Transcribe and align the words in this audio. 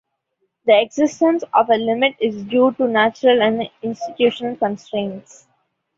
The 0.65 0.81
existence 0.81 1.43
of 1.53 1.69
a 1.69 1.75
limit 1.75 2.15
is 2.19 2.43
due 2.45 2.71
to 2.79 2.87
natural 2.87 3.39
and 3.43 3.69
institutional 3.83 4.55
constraints. 4.55 5.45